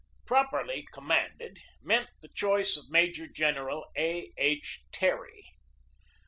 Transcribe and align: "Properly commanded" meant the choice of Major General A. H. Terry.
"Properly 0.25 0.87
commanded" 0.91 1.59
meant 1.79 2.09
the 2.23 2.27
choice 2.29 2.75
of 2.75 2.89
Major 2.89 3.27
General 3.27 3.85
A. 3.95 4.31
H. 4.35 4.81
Terry. 4.91 5.51